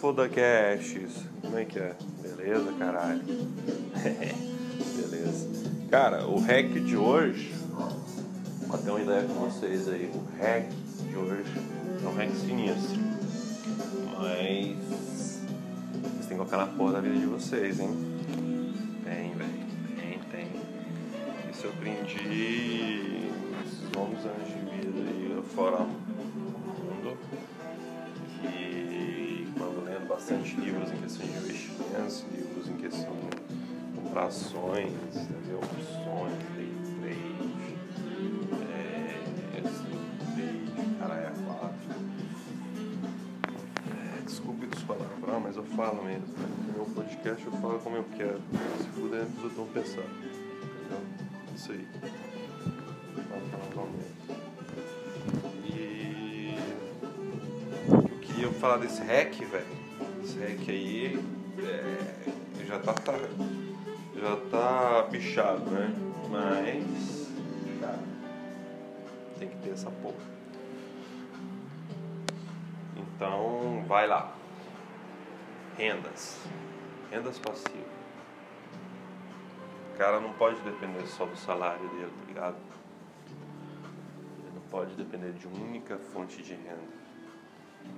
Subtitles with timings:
[0.00, 1.26] Fodacasts!
[1.42, 1.94] Como é que é?
[2.22, 3.20] Beleza, caralho?
[4.96, 5.46] Beleza.
[5.90, 7.52] Cara, o hack de hoje,
[8.66, 10.70] pra ter uma ideia com vocês aí, o hack
[11.06, 11.52] de hoje
[12.02, 12.98] é um hack sinistro.
[14.16, 17.90] Mas vocês têm que colocar na porra da vida de vocês, hein?
[19.04, 19.50] Tem, velho.
[19.96, 20.46] Tem, tem.
[21.52, 23.28] Isso eu aprendi
[23.62, 25.86] nesses longos anos de vida aí fora
[30.30, 34.92] bastante livros em questão de investimentos, livros em questão de comprar ações?
[35.50, 37.74] Opções, day trade,
[38.62, 39.20] é,
[40.36, 41.90] trade, caralho, é quatro.
[43.90, 46.26] É, desculpe dos palavrão, mas eu falo mesmo.
[46.28, 46.48] Né?
[46.68, 48.40] No meu podcast eu falo como eu quero.
[48.78, 50.06] Se fuder, eu tô pensando.
[50.06, 51.02] Entendeu?
[51.56, 51.88] Isso aí.
[53.28, 54.14] Falo palavrão mesmo.
[55.66, 56.54] E
[57.88, 59.79] eu queria falar desse hack, velho.
[60.30, 61.18] Esse hack aí
[61.58, 63.18] é, já tá, tá-
[64.14, 65.92] já tá bichado, né?
[66.30, 67.28] Mas
[69.40, 70.14] tem que ter essa porra.
[72.96, 74.32] Então vai lá.
[75.76, 76.38] Rendas.
[77.10, 77.74] Rendas passivas.
[79.92, 82.56] O cara não pode depender só do salário dele, tá ligado?
[84.38, 86.99] Ele não pode depender de uma única fonte de renda.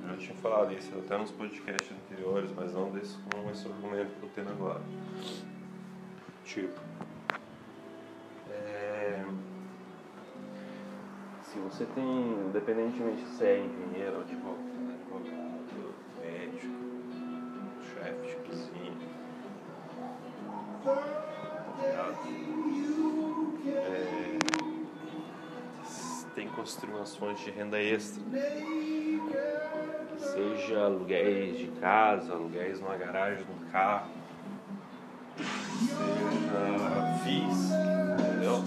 [0.02, 4.08] Eu já tinha falado isso até nos podcasts anteriores, mas não desse com esse argumento
[4.08, 4.80] que eu tô tendo agora.
[6.44, 6.80] Tipo,
[8.50, 9.24] é,
[11.44, 12.04] se você tem,
[12.48, 14.72] independentemente se é engenheiro, advogado,
[16.20, 16.74] médico,
[17.94, 18.92] chefe de cozinha,
[23.68, 24.38] é,
[26.34, 28.22] tem que construir de renda extra.
[30.32, 34.10] Seja aluguéis de casa, aluguéis numa garagem, num carro,
[35.36, 37.70] seja FIIs,
[38.18, 38.62] entendeu?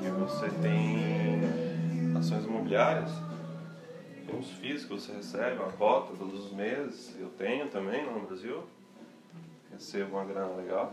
[0.00, 3.10] Que você tem ações imobiliárias,
[4.24, 8.12] tem uns FIIs que você recebe, uma cota todos os meses, eu tenho também lá
[8.12, 8.62] no Brasil,
[9.72, 10.92] recebo uma grana legal,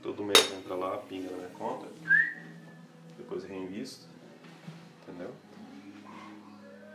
[0.00, 1.88] todo mês entra lá, pinga na minha conta,
[3.16, 4.06] depois reinvisto,
[5.02, 5.32] entendeu?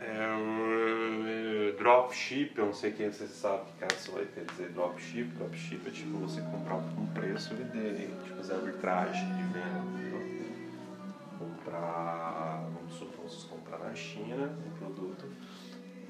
[0.06, 5.24] É, dropship, eu não sei quem você sabe que cara vai quer dizer dropship.
[5.36, 9.82] Dropship é tipo você comprar por um preço e vender, tipo fazer arbitragem de venda.
[9.94, 10.68] entendeu?
[11.38, 15.26] Comprar, vamos supor, você comprar na China um produto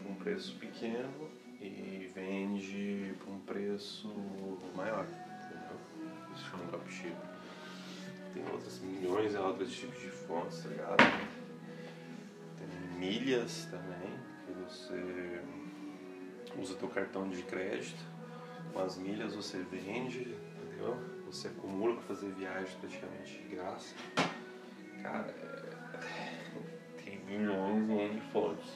[0.02, 1.30] por um preço pequeno
[1.60, 4.12] e vende por um preço
[4.74, 5.06] maior.
[5.06, 5.78] Entendeu?
[6.34, 7.14] Isso chama dropship.
[8.32, 11.43] Tem outras milhões e outros tipos de fontes, tá ligado?
[12.98, 15.42] Milhas também, que você
[16.58, 18.02] usa teu cartão de crédito,
[18.72, 20.96] com as milhas você vende, entendeu?
[21.26, 23.94] Você acumula para fazer viagens praticamente de graça.
[25.02, 27.02] Cara, é...
[27.02, 28.72] tem milhões e N fontes.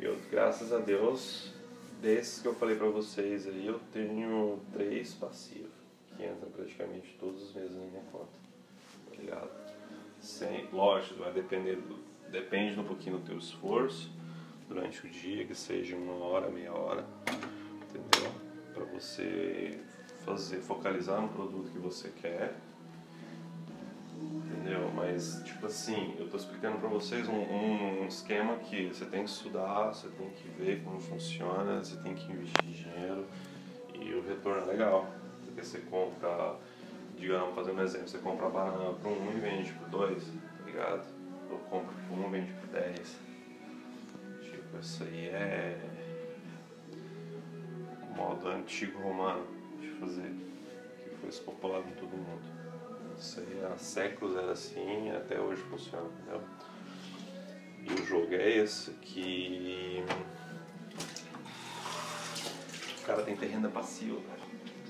[0.00, 1.52] Eu, graças a Deus,
[2.00, 5.70] desses que eu falei pra vocês aí, eu tenho três passivos
[6.16, 8.38] que entram praticamente todos os meses na minha conta.
[9.08, 9.50] Tá ligado?
[10.20, 14.10] Sem, lógico, vai depender do, depende um pouquinho do teu esforço
[14.68, 17.04] durante o dia, que seja uma hora, meia hora,
[17.82, 18.32] entendeu?
[18.72, 19.80] Para você
[20.24, 22.54] fazer, focalizar no produto que você quer,
[24.22, 24.90] entendeu?
[24.94, 29.24] Mas, tipo assim, eu tô explicando para vocês um, um, um esquema que você tem
[29.24, 33.26] que estudar, você tem que ver como funciona, você tem que investir dinheiro
[33.94, 35.12] e o retorno é legal,
[35.44, 36.56] porque você compra,
[37.18, 41.19] digamos, fazendo um exemplo, você compra banana por um e vende por dois, tá ligado?
[41.50, 43.16] Ou compra por um vende por dez.
[44.42, 45.78] Tipo, isso aí é
[48.02, 49.46] o modo antigo romano
[49.80, 50.32] de fazer,
[51.02, 52.42] que foi espopulado em todo mundo.
[53.18, 56.42] Isso aí há séculos era assim até hoje funciona, entendeu?
[57.82, 60.04] E o jogo é esse, que
[63.00, 64.40] o cara tem que ter renda passiva, cara.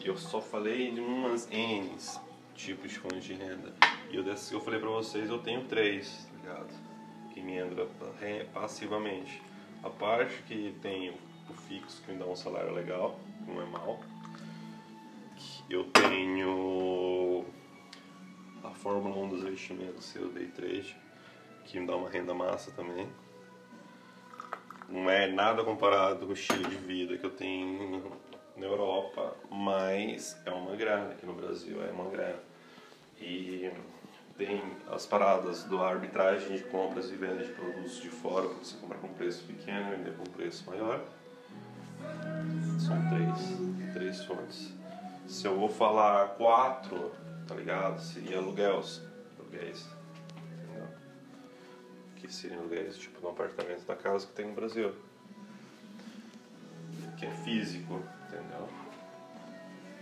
[0.04, 1.96] Eu só falei de umas N
[2.54, 3.72] tipos de de renda.
[4.10, 6.74] E eu, dessas que eu falei pra vocês, eu tenho três, tá ligado?
[7.32, 7.86] Que me entra
[8.52, 9.40] passivamente.
[9.84, 11.10] A parte que tem
[11.48, 14.00] o fixo, que me dá um salário legal, não é mal.
[15.70, 17.44] Eu tenho
[18.64, 20.96] a Fórmula 1 dos investimentos, seu day trade,
[21.64, 23.08] que me dá uma renda massa também.
[24.88, 28.12] Não é nada comparado com o estilo de vida que eu tenho
[28.56, 32.49] na Europa, mas é uma grana, aqui no Brasil é uma grana.
[34.40, 38.74] Tem as paradas do arbitragem de compras e vendas de produtos de fora, que você
[38.78, 41.04] compra com preço pequeno e vender com preço maior.
[42.78, 44.72] São três, três fontes.
[45.26, 47.12] Se eu vou falar quatro,
[47.46, 48.00] tá ligado?
[48.00, 49.02] Seria aluguéis.
[49.38, 49.86] Aluguéis.
[50.54, 50.88] Entendeu?
[52.16, 54.94] Que seriam aluguéis, tipo, no apartamento da casa que tem no Brasil.
[57.18, 58.66] Que é físico, entendeu?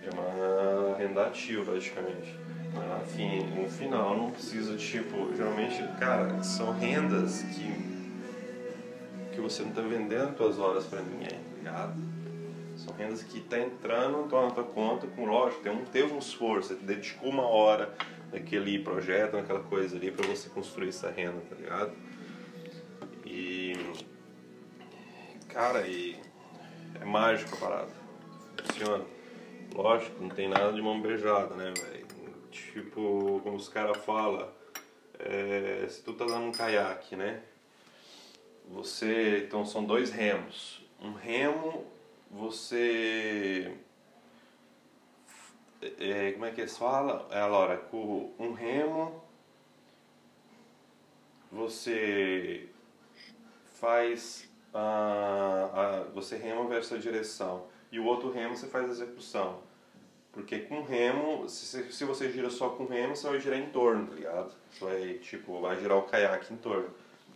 [0.00, 2.38] É uma renda ativa, praticamente.
[3.04, 7.88] Enfim, no final não precisa, tipo, geralmente, cara, são rendas que
[9.38, 11.94] que você não está vendendo suas horas para ninguém, tá ligado?
[12.76, 16.74] São rendas que tá entrando na tua conta com, lógico, tem um, teve um esforço,
[16.74, 17.94] você dedicou uma hora
[18.32, 21.92] naquele projeto, naquela coisa ali para você construir essa renda, tá ligado?
[23.24, 23.74] E.
[25.48, 26.16] Cara, e.
[27.00, 27.92] É mágico a parada.
[28.64, 29.04] Funciona.
[29.72, 32.07] Lógico, não tem nada de mão beijada, né, velho?
[32.50, 34.48] Tipo, como os caras falam,
[35.18, 37.42] é, se tu tá dando um caiaque, né?
[38.68, 39.44] Você.
[39.46, 40.84] Então são dois remos.
[41.00, 41.86] Um remo
[42.30, 43.74] você.
[45.80, 47.26] É, como é que eles falam?
[47.30, 49.22] É, Laura, com um remo
[51.50, 52.68] você
[53.76, 58.90] faz a, a, você rema versus a direção e o outro remo você faz a
[58.90, 59.62] execução
[60.40, 64.06] porque com remo se, se você gira só com remo você vai girar em torno
[64.06, 66.88] tá ligado você vai tipo vai girar o caiaque em torno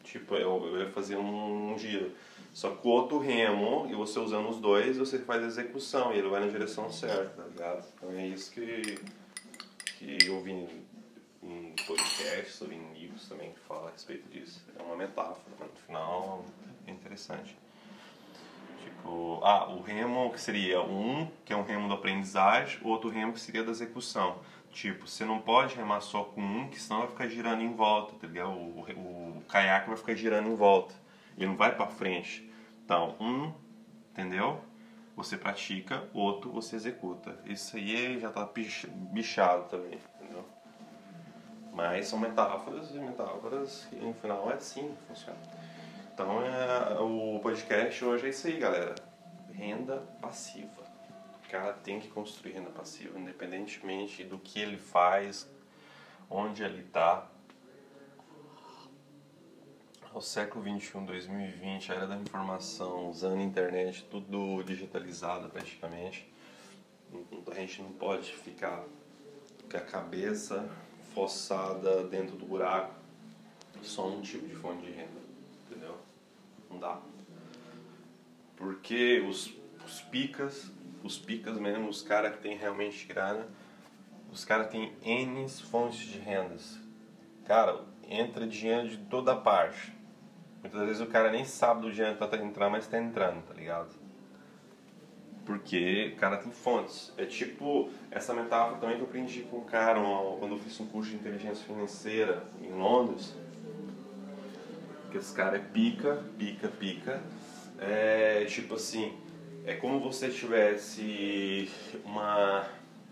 [0.04, 2.12] tipo eu, eu ia fazer um, um giro
[2.52, 6.28] só o outro remo, e você usando os dois, você faz a execução e ele
[6.28, 7.84] vai na direção certa, tá ligado?
[7.96, 9.00] Então é isso que,
[9.98, 10.68] que eu vi
[11.42, 14.62] em podcasts ou em livros também que fala a respeito disso.
[14.78, 16.44] É uma metáfora, mas no final
[16.86, 17.56] é interessante.
[18.82, 23.10] Tipo, ah, o remo que seria um, que é um remo da aprendizagem, o outro
[23.10, 24.38] remo que seria da execução.
[24.70, 28.14] Tipo, você não pode remar só com um, que senão vai ficar girando em volta,
[28.14, 28.50] tá ligado?
[28.50, 30.94] O, o, o caiaque vai ficar girando em volta
[31.36, 32.50] ele não vai para frente.
[32.84, 33.52] Então, um,
[34.10, 34.60] entendeu?
[35.16, 37.38] Você pratica, outro você executa.
[37.44, 38.48] Isso aí já está
[39.12, 40.44] bichado também, entendeu?
[41.72, 45.38] Mas são metáforas e metáforas e no final é assim que funciona.
[46.12, 48.94] Então, é, o podcast hoje é isso aí, galera.
[49.50, 50.82] Renda passiva.
[51.42, 55.48] O cara tem que construir renda passiva, independentemente do que ele faz,
[56.28, 57.26] onde ele está
[60.12, 66.30] ao século 21, 2020, a era da informação, usando a internet, tudo digitalizado praticamente.
[67.50, 68.84] A gente não pode ficar
[69.70, 70.68] com a cabeça
[71.14, 72.94] forçada dentro do buraco,
[73.82, 75.21] só um tipo de fonte de renda,
[75.72, 75.96] entendeu?
[76.70, 77.00] Não dá.
[78.56, 79.52] Porque os,
[79.84, 80.70] os picas,
[81.02, 83.46] os picas mesmo, os caras que tem realmente grana,
[84.30, 86.78] os caras têm N fontes de rendas.
[87.44, 89.92] Cara, entra dinheiro de toda parte
[90.62, 93.52] Muitas vezes o cara nem sabe do dinheiro que tá entrar, mas tá entrando, tá
[93.52, 93.90] ligado?
[95.44, 97.12] Porque o cara tem fontes.
[97.18, 100.00] É tipo essa metáfora também que eu aprendi com um cara
[100.38, 103.34] quando eu fiz um curso de inteligência financeira em Londres.
[105.12, 107.22] Que esse cara é pica, pica, pica.
[107.78, 109.12] É tipo assim,
[109.64, 111.70] é como você tivesse
[112.04, 112.66] uma,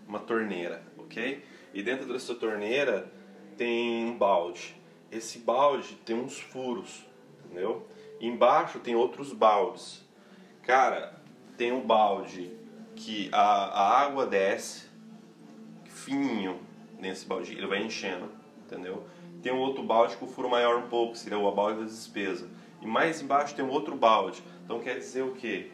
[0.05, 1.43] uma torneira, ok?
[1.73, 3.09] E dentro dessa torneira
[3.55, 4.75] tem um balde.
[5.09, 7.05] Esse balde tem uns furos
[7.51, 7.85] entendeu?
[8.19, 10.03] Embaixo tem outros baldes.
[10.63, 11.21] Cara,
[11.57, 12.51] tem um balde
[12.95, 14.89] que a, a água desce
[15.85, 16.59] fininho
[16.97, 18.29] nesse balde, ele vai enchendo,
[18.65, 19.03] entendeu?
[19.41, 22.47] Tem um outro balde com furo maior um pouco, seria o balde da despesa.
[22.81, 24.43] E mais embaixo tem um outro balde.
[24.63, 25.71] Então quer dizer o quê?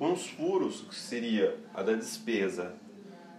[0.00, 2.74] Uns furos, que seria a da despesa,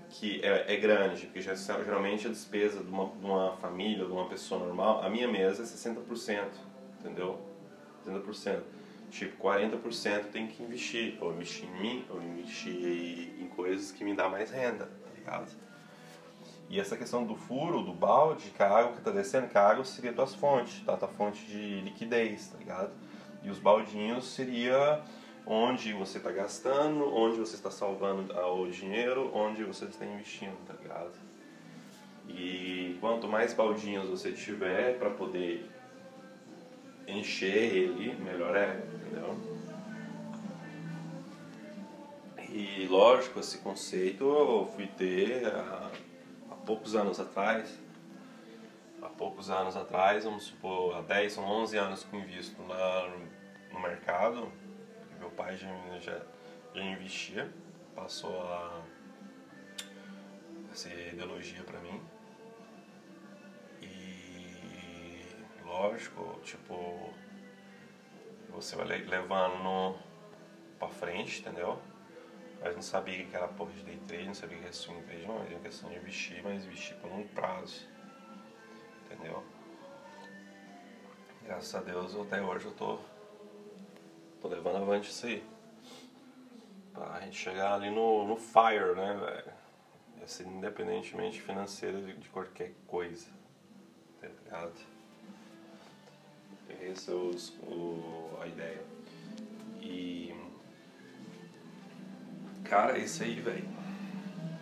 [0.10, 4.12] que é, é grande, porque já, geralmente a despesa de uma, de uma família, de
[4.12, 6.46] uma pessoa normal, a minha mesa é 60%,
[7.00, 7.40] entendeu?
[8.08, 8.62] 30%.
[9.10, 11.18] Tipo, 40% tem que investir.
[11.22, 15.52] Ou investir em mim, ou investir em coisas que me dá mais renda, tá ligado?
[16.70, 19.68] E essa questão do furo, do balde, que a água que está descendo, que a
[19.68, 20.98] água seria a tua fonte, tá?
[20.98, 22.92] Tua fonte de liquidez, tá ligado?
[23.44, 25.02] E os baldinhos seria
[25.46, 30.74] onde você está gastando, onde você está salvando o dinheiro, onde você está investindo, tá
[30.82, 31.12] ligado?
[32.28, 35.70] E quanto mais baldinhos você tiver para poder
[37.08, 39.38] encher ele, melhor é, entendeu?
[42.50, 45.92] E lógico, esse conceito eu fui ter há, há
[46.66, 47.80] poucos anos atrás.
[49.02, 53.10] Há poucos anos atrás, vamos supor, há 10 ou 11 anos que invisto na,
[53.74, 54.50] no mercado,
[55.20, 55.68] meu pai já,
[56.00, 56.22] já,
[56.74, 57.52] já investia,
[57.94, 58.82] passou a,
[60.72, 62.02] essa ideologia para mim.
[65.74, 67.12] lógico, tipo,
[68.50, 69.98] você vai levando
[70.78, 71.82] pra frente, entendeu?
[72.64, 75.28] Mas não sabia que era porra de day trade, não sabia que era swing trade,
[75.28, 75.44] não.
[75.44, 77.86] Era questão de investir, mas investir por um prazo.
[79.06, 79.44] Entendeu?
[81.44, 83.00] Graças a Deus, até hoje eu tô,
[84.42, 85.44] tô levando avante isso aí.
[86.94, 89.54] Pra gente chegar ali no, no fire, né, velho?
[90.24, 93.28] Assim, independentemente financeiro de, de qualquer coisa.
[94.22, 94.74] Tá ligado?
[96.82, 98.82] Essa é os, o, a ideia.
[99.82, 100.34] E.
[102.64, 103.68] Cara, isso aí, velho.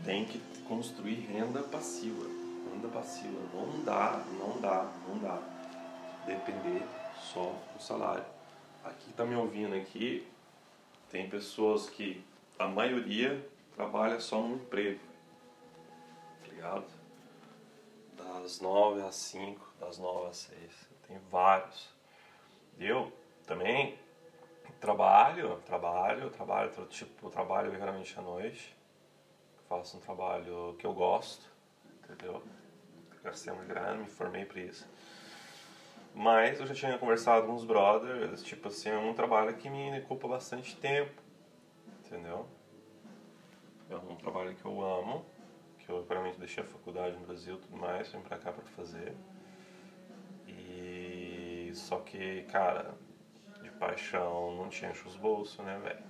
[0.03, 2.25] Tem que construir renda passiva.
[2.73, 3.39] Renda passiva.
[3.53, 5.39] Não dá, não dá, não dá.
[6.25, 6.83] Depender
[7.33, 8.25] só do salário.
[8.83, 10.27] Aqui tá me ouvindo aqui,
[11.09, 12.23] tem pessoas que
[12.57, 14.99] a maioria trabalha só no emprego.
[16.41, 16.85] Tá ligado?
[18.17, 20.89] Das nove às cinco, das nove às seis.
[21.07, 21.89] Tem vários.
[22.79, 23.11] Eu
[23.45, 23.99] também
[24.79, 28.75] trabalho, trabalho, trabalho, tipo, trabalho geralmente à noite.
[29.69, 31.49] Faço um trabalho que eu gosto,
[32.03, 32.41] entendeu?
[33.23, 34.87] Gastei uma grana, me formei para isso.
[36.13, 39.97] Mas eu já tinha conversado com os brothers, tipo assim, é um trabalho que me
[39.99, 41.21] ocupa bastante tempo,
[42.05, 42.45] entendeu?
[43.89, 45.25] É um trabalho que eu amo,
[45.79, 48.65] que eu realmente deixei a faculdade no Brasil e tudo mais, vim pra cá pra
[48.65, 49.13] fazer.
[50.47, 52.93] E só que, cara,
[53.61, 56.03] de paixão não te enche os bolsos, né, velho?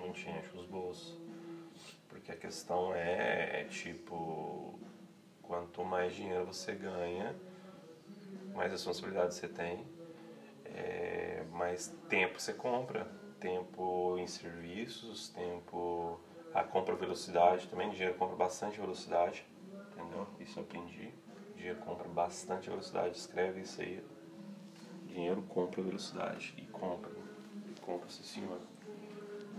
[0.00, 1.16] Não te enche os bolsos.
[2.08, 4.78] Porque a questão é, é tipo,
[5.42, 7.34] quanto mais dinheiro você ganha,
[8.54, 9.84] mais responsabilidade você tem,
[10.64, 13.06] é, mais tempo você compra.
[13.40, 16.18] Tempo em serviços, tempo.
[16.52, 19.44] A compra velocidade também, dinheiro compra bastante velocidade,
[19.92, 20.26] entendeu?
[20.40, 21.12] Isso eu aprendi.
[21.56, 24.02] Dinheiro compra bastante velocidade, escreve isso aí.
[25.14, 26.52] Dinheiro compra velocidade.
[26.58, 27.12] E compra.
[27.70, 28.58] E compra, sim senhor.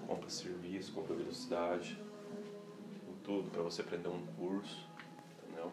[0.06, 1.98] Compra serviço, compra velocidade.
[3.08, 4.86] Em tudo, para você aprender um curso,
[5.42, 5.72] entendeu?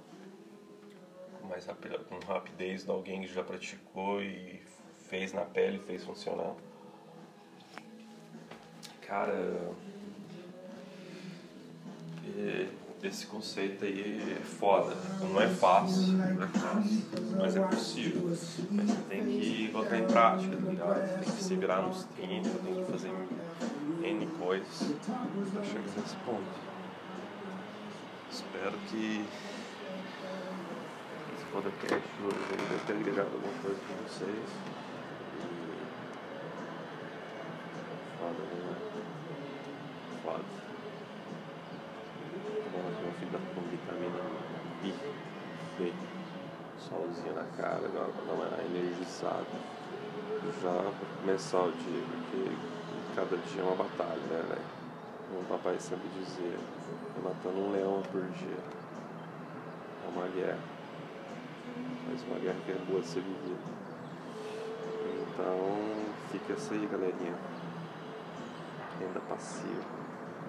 [1.41, 4.63] Com mais rapid, com rapidez de alguém que já praticou e
[5.09, 6.55] fez na pele, fez funcionar.
[9.01, 9.75] Cara,
[13.03, 14.95] esse conceito aí é foda.
[15.21, 17.03] Não é fácil, não é fácil,
[17.37, 18.23] mas é possível.
[18.25, 21.25] Mas você tem que botar em prática, tá ligado?
[21.25, 23.11] Tem que se virar nos 30, tem que fazer
[24.03, 24.97] N coisas
[25.53, 26.73] pra chegar nesse ponto.
[28.31, 29.25] Espero que
[31.37, 34.49] esse podcast hoje deve ter ligado alguma coisa com vocês.
[35.37, 35.63] E...
[38.19, 38.77] Foda, né?
[40.23, 40.45] Foda.
[42.65, 44.23] Tomando aqui um filho com vitamina
[44.83, 44.85] B.
[45.79, 45.93] B.
[47.13, 49.45] Solzinho na cara, dar uma energizada.
[50.63, 52.57] Já pra começar o dia, porque
[53.15, 54.63] cada dia é uma batalha, né, velho?
[55.29, 58.59] Como o papai sempre dizia, é matando um leão por dia.
[60.05, 60.59] É uma guerra.
[62.09, 63.61] Mas uma guerra que é boa de ser vivida.
[65.23, 65.79] Então,
[66.31, 67.35] fica essa aí, galerinha.
[68.99, 69.85] Renda passiva.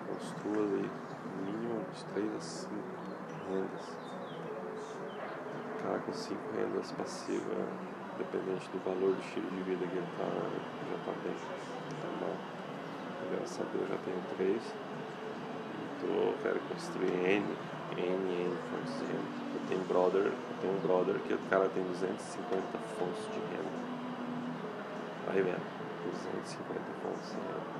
[0.07, 0.89] Construa aí
[1.45, 2.73] mínimo de 3 a 5
[3.49, 4.12] rendas.
[5.83, 7.67] Cara com 5 rendas passivas,
[8.17, 11.35] dependente do valor do estilo de vida que ele tá, já tá bem.
[12.01, 12.35] Tá bom.
[13.35, 14.63] Graças a Deus já tenho 3.
[15.97, 17.45] Então quero construir N,
[17.97, 19.27] N, N fontes de renda.
[19.53, 23.75] Eu tenho brother, eu tenho um brother que o cara tem 250 fontes de renda.
[25.27, 25.63] Vai vendo,
[26.11, 27.73] 250 fontes de renda.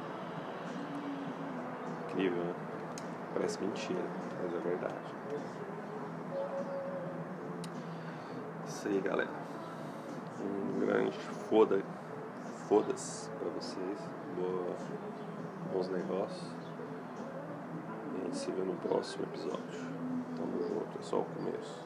[2.10, 2.54] Incrível, né?
[3.34, 4.04] Parece mentira,
[4.42, 5.63] mas é verdade.
[8.84, 9.30] Isso aí, galera.
[10.42, 11.18] Um grande
[11.50, 11.82] foda,
[12.68, 13.98] foda-se pra vocês.
[14.36, 14.76] Boa,
[15.72, 16.52] bons negócios.
[18.14, 19.88] E a gente se vê no próximo episódio.
[20.36, 21.80] Tamo junto, é só o começo.